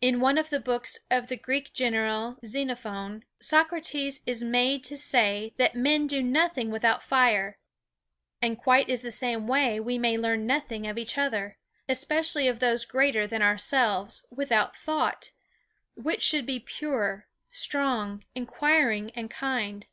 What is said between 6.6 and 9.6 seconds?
without fire; and quite in the same